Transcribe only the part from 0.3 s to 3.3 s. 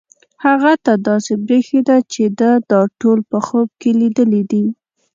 هغه ته داسې برېښېده چې ده دا ټول